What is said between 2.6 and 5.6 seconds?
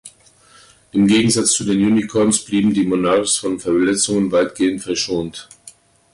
die Monarchs von Verletzungen weitestgehend verschont.